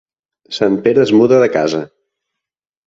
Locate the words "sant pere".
0.59-1.03